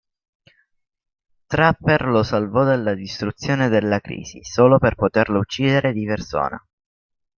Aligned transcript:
Trapper 1.45 2.05
lo 2.07 2.23
salvò 2.23 2.63
dalla 2.63 2.95
distruzione 2.95 3.69
della 3.69 3.99
Crisi, 3.99 4.43
solo 4.43 4.79
per 4.79 4.95
poterlo 4.95 5.37
uccidere 5.37 5.93
di 5.93 6.05
persona. 6.05 6.59